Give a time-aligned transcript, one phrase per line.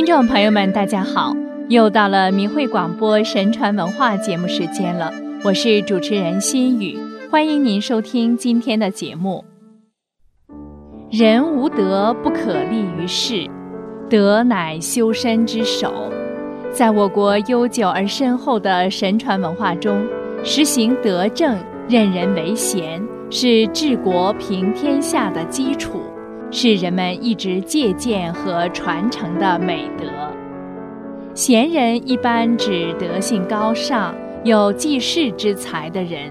[0.00, 1.36] 听众朋友们，大家好！
[1.68, 5.12] 又到了明慧广播神传文化节目时间了，
[5.44, 6.98] 我是主持人心雨，
[7.30, 9.44] 欢迎您收听今天的节目。
[11.10, 13.46] 人无德不可立于世，
[14.08, 16.10] 德乃修身之首。
[16.72, 20.02] 在我国悠久而深厚的神传文化中，
[20.42, 21.58] 实行德政、
[21.90, 26.00] 任人唯贤，是治国平天下的基础。
[26.50, 30.04] 是人们一直借鉴和传承的美德。
[31.34, 36.30] 贤人一般指德性高尚、有济世之才的人。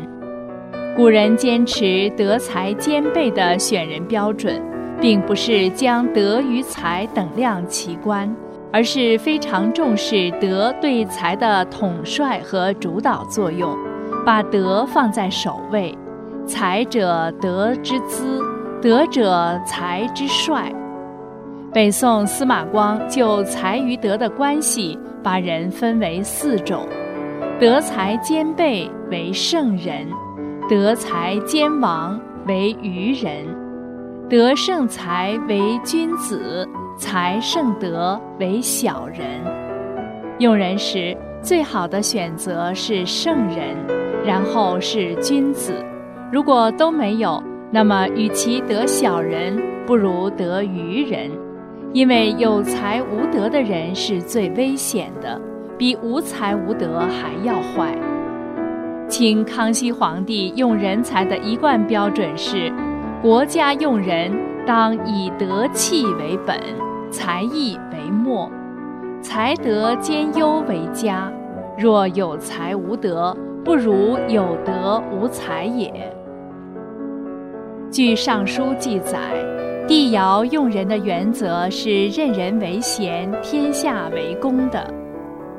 [0.95, 4.61] 古人坚持德才兼备的选人标准，
[4.99, 8.29] 并不是将德与才等量齐观，
[8.73, 13.73] 而是非常重视德对才的统帅和主导作用，
[14.25, 15.97] 把德放在首位。
[16.45, 18.43] 才者，德之资。
[18.81, 20.71] 德者才之帅。
[21.73, 26.87] 北宋司马光就才与德的关系，把人分为四种：
[27.59, 30.07] 德才兼备为圣人，
[30.69, 33.45] 德才兼亡为愚人，
[34.29, 36.67] 德胜才为君子，
[36.97, 39.25] 才胜德为小人。
[40.39, 43.75] 用人时，最好的选择是圣人，
[44.25, 45.73] 然后是君子。
[46.31, 51.29] 如果都没有，那么，与其得小人，不如得愚人，
[51.93, 55.39] 因为有才无德的人是最危险的，
[55.77, 57.95] 比无才无德还要坏。
[59.07, 62.71] 清康熙皇帝用人才的一贯标准是：
[63.21, 64.31] 国家用人
[64.65, 66.59] 当以德气为本，
[67.11, 68.49] 才艺为末，
[69.21, 71.31] 才德兼优为佳。
[71.77, 76.11] 若有才无德，不如有德无才也。
[77.91, 79.19] 据《尚书》记载，
[79.87, 84.93] 帝尧用人的原则是任人为贤，天下为公的。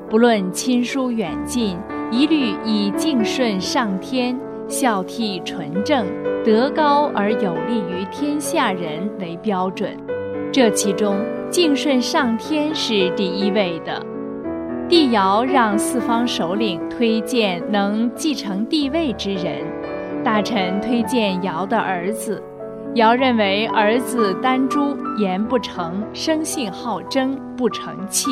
[0.08, 1.76] 不论亲疏远近，
[2.12, 6.06] 一律以敬顺上天、孝悌纯正、
[6.44, 9.96] 德高而有利于天下人为标准。
[10.52, 11.16] 这其中，
[11.50, 14.00] 敬顺上天是第一位的。
[14.88, 19.64] 帝尧让四方首领推荐能继承帝位之人。
[20.22, 22.42] 大臣推荐尧的儿子，
[22.94, 28.30] 尧认为儿子丹朱言不成，生性好争，不成器。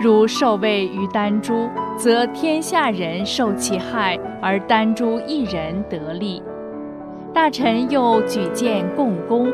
[0.00, 6.42] 如受位于丹朱，则天下人受其害，而丹朱一人得利。
[7.34, 9.48] 大臣又举荐共工，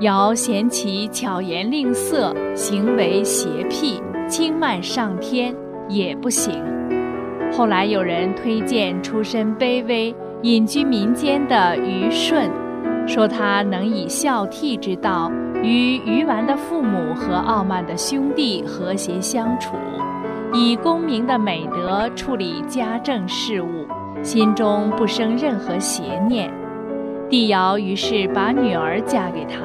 [0.00, 5.54] 尧嫌其巧言令色，行为邪僻，轻慢上天，
[5.88, 6.62] 也不行。
[7.52, 10.14] 后来有人推荐出身卑微。
[10.44, 12.50] 隐居民间的虞舜，
[13.06, 15.32] 说他能以孝悌之道
[15.62, 19.74] 与愚顽的父母和傲慢的兄弟和谐相处，
[20.52, 23.86] 以功名的美德处理家政事务，
[24.22, 26.52] 心中不生任何邪念。
[27.30, 29.56] 帝尧于是把女儿嫁给他，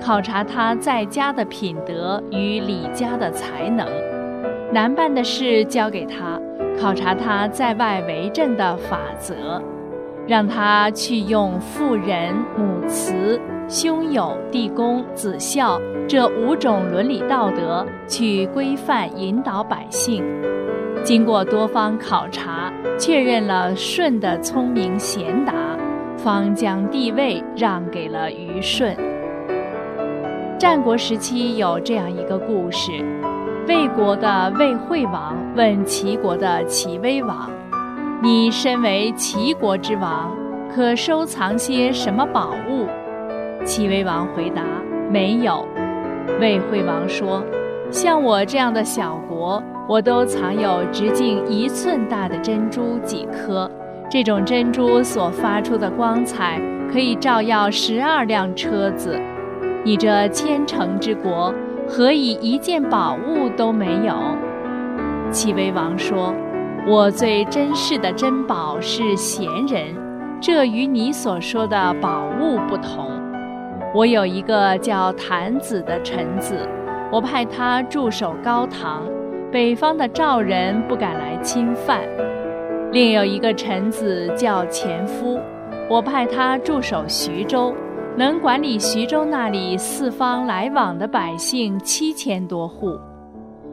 [0.00, 3.84] 考察他在家的品德与李家的才能；
[4.72, 6.40] 难办的事交给他，
[6.80, 9.60] 考察他在外为政的法则。
[10.26, 20.24] 让他去用父仁、母慈、兄友、弟恭、子孝这五种伦理道德去规范引导百姓。
[21.02, 25.52] 经过多方考察，确认了舜的聪明贤达，
[26.16, 28.96] 方将帝位让给了虞舜。
[30.58, 32.92] 战国时期有这样一个故事：
[33.66, 37.50] 魏国的魏惠王问齐国的齐威王。
[38.22, 40.30] 你身为齐国之王，
[40.74, 42.86] 可收藏些什么宝物？
[43.64, 44.62] 齐威王回答：
[45.10, 45.66] 没有。
[46.38, 47.42] 魏惠王说：
[47.90, 53.70] 像我这样的小国，我都藏有直径一寸大的珍珠几颗。
[54.10, 56.60] 这种珍珠所发出的光彩，
[56.92, 59.18] 可以照耀十二辆车子。
[59.82, 61.54] 你这千城之国，
[61.88, 64.14] 何以一件宝物都没有？
[65.30, 66.34] 齐威王说。
[66.90, 69.94] 我最珍视的珍宝是贤人，
[70.40, 73.08] 这与你所说的宝物不同。
[73.94, 76.68] 我有一个叫谭子的臣子，
[77.12, 79.04] 我派他驻守高唐，
[79.52, 82.00] 北方的赵人不敢来侵犯。
[82.90, 85.38] 另有一个臣子叫钱夫，
[85.88, 87.72] 我派他驻守徐州，
[88.16, 92.98] 能管理徐州那里四方来往的百姓七千多户。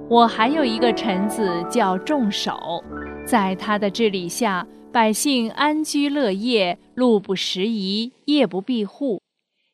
[0.07, 2.81] 我还有一个臣子叫仲守，
[3.27, 9.21] 在他的治理下，百姓安居乐业，路不拾遗，夜不闭户。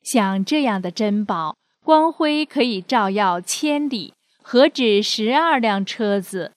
[0.02, 4.12] 像这样的珍宝，光辉可以照耀千里，
[4.42, 6.50] 何止十二辆车子？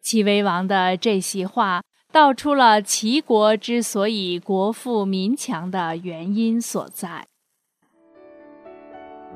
[0.00, 1.82] 齐威王的这席话，
[2.12, 7.26] 道出了齐国之所以国富民强的原因所在。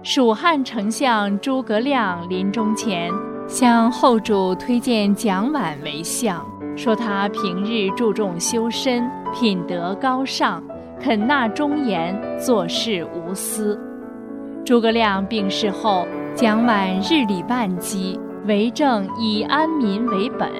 [0.04, 3.12] 蜀汉丞相诸葛亮临终前，
[3.48, 9.02] 向后主推荐蒋琬为相，说他平日注重修身，
[9.34, 10.62] 品德高尚，
[11.00, 13.78] 肯纳忠言，做事无私。
[14.64, 20.50] 诸葛亮病逝后，蒋琬日理万机，为政以安民为本，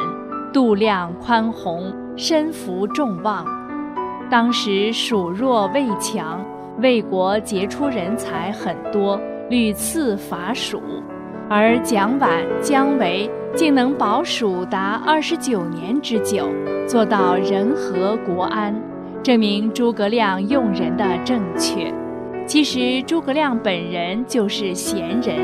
[0.53, 3.45] 度量宽宏，身负众望。
[4.31, 6.43] 当时蜀弱魏强，
[6.81, 9.21] 魏国杰出人才很多。
[9.49, 10.83] 屡次伐蜀，
[11.49, 16.49] 而蒋琬、姜维竟能保蜀达二十九年之久，
[16.89, 18.75] 做到人和国安，
[19.23, 21.93] 证明诸葛亮用人的正确。
[22.47, 25.37] 其实诸葛亮本人就是贤人，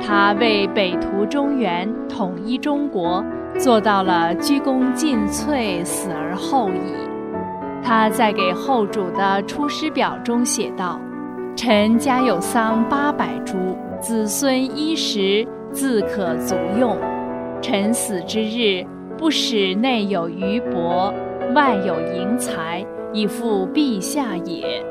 [0.00, 3.22] 他为北图中原、统一中国
[3.58, 6.94] 做到了鞠躬尽瘁，死而后已。
[7.82, 10.98] 他在给后主的出师表中写道。
[11.56, 13.56] 臣家有桑八百株，
[14.04, 16.94] 子孙衣食自可足用。
[17.62, 18.84] 臣死之日，
[19.16, 21.10] 不使内有余帛，
[21.54, 22.84] 外有盈财，
[23.14, 24.84] 以复陛下也。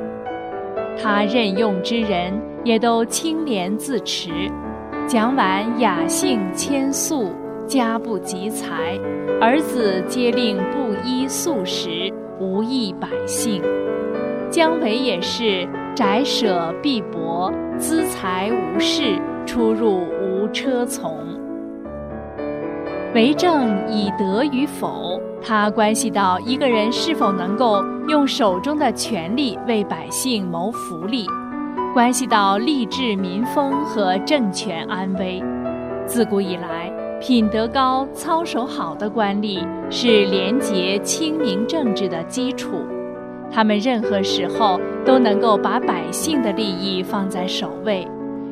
[0.99, 2.33] 他任用之人
[2.63, 4.31] 也都清廉自持。
[5.07, 7.29] 蒋琬雅性谦素，
[7.67, 8.97] 家不积财，
[9.39, 13.61] 儿子皆令布衣素食，无益百姓。
[14.49, 15.69] 姜维也是。
[15.95, 21.19] 宅舍必薄，资财无事，出入无车从。
[23.13, 31.27] 为政以德与否，它关系到一个人是否能够用手中的权力为百姓谋福利，
[31.93, 35.43] 关系到吏治民风和政权安危。
[36.07, 36.91] 自古以来，
[37.21, 42.83] 品德高、操守好的官吏是廉洁清明政治的基础。
[43.53, 48.07] 他们任何时候都能够把百姓的利益放在首位，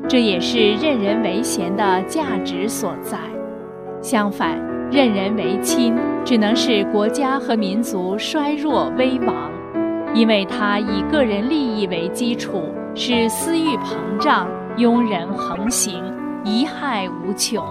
[0.08, 3.18] 这也是任人唯贤的价值所在。
[4.00, 4.60] 相反，
[4.92, 9.52] 任人唯亲只能使国家和民族衰弱危亡，
[10.14, 12.62] 因为他以个人利益为基础，
[12.94, 14.48] 使私欲膨胀、
[14.78, 16.04] 庸人横行、
[16.46, 17.64] 贻害无穷。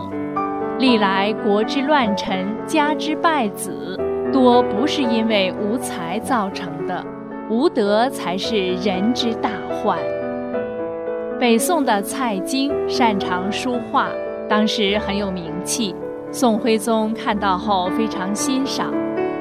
[0.79, 3.99] 历来国之乱臣、家之败子，
[4.33, 7.05] 多不是因为无才造成的。
[7.51, 9.99] 无德才是人之大患。
[11.41, 14.09] 北宋的蔡京擅长书画，
[14.49, 15.93] 当时很有名气。
[16.31, 18.95] 宋徽宗看到后非常欣赏，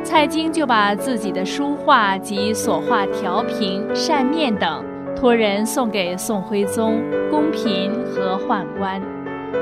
[0.04, 4.84] 蔡京就把自己的书画及所画调瓶、扇面等
[5.16, 9.00] 托人送给宋徽宗、宫嫔和宦官。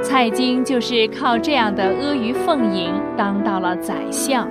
[0.01, 4.47] 蔡京就是靠这样的阿谀奉迎当到了宰相。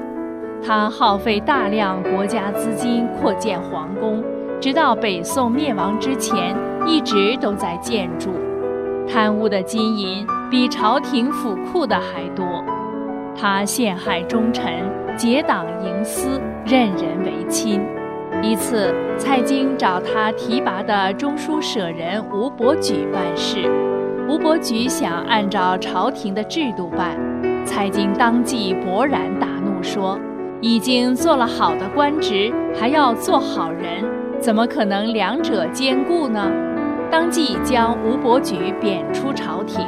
[0.64, 4.22] 他耗费大量国家资金扩建皇宫，
[4.60, 6.56] 直到北宋灭亡之前，
[6.86, 8.30] 一直都在建筑。
[9.08, 12.64] 贪污的金银比朝廷府库的还多。
[13.38, 14.82] 他陷害忠臣，
[15.16, 17.80] 结党营私，任人唯亲。
[18.42, 23.70] 一次，蔡京找他提拔的中书舍人吴伯举办事，
[24.28, 27.16] 吴伯举想按照朝廷的制度办，
[27.64, 30.18] 蔡京当即勃然大怒说。
[30.66, 34.04] 已经做了好的官职，还要做好人，
[34.40, 36.50] 怎么可能两者兼顾呢？
[37.08, 39.86] 当即将吴伯举贬出朝廷。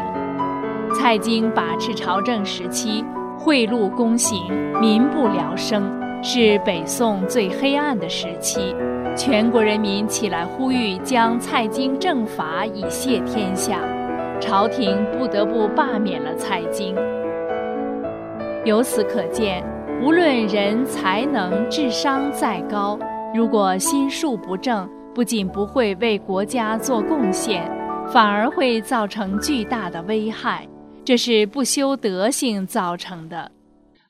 [0.95, 3.05] 蔡京把持朝政时期，
[3.37, 4.41] 贿赂公行，
[4.81, 5.83] 民不聊生，
[6.23, 8.73] 是北宋最黑暗的时期。
[9.17, 13.81] 全国人民起来呼吁将蔡京正法，以谢天下，
[14.39, 16.95] 朝廷不得不罢免了蔡京。
[18.65, 19.61] 由此可见。
[20.01, 22.99] 无论人才能、智商再高，
[23.35, 27.69] 如果心术不正，不仅不会为国家做贡献，
[28.13, 30.67] 反而会造成巨大的危害。
[31.05, 33.51] 这是不修德性造成的。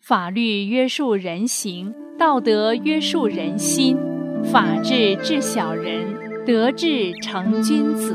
[0.01, 3.97] 法律约束人行，道德约束人心。
[4.45, 6.05] 法治治小人，
[6.47, 8.15] 德治成君子。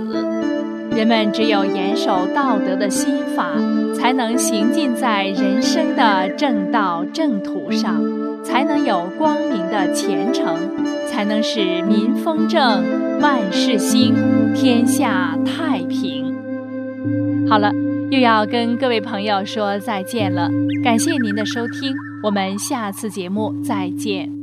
[0.92, 3.52] 人们只有严守道德的心法，
[4.04, 8.04] 才能行进在人生的正道正途上，
[8.44, 10.58] 才能有光明的前程，
[11.08, 12.84] 才能使民风正、
[13.22, 14.14] 万事兴、
[14.54, 16.36] 天下太平。
[17.48, 17.72] 好了，
[18.12, 20.50] 又要跟各位朋友说再见了，
[20.84, 24.43] 感谢您的收听，我们下次节目再见。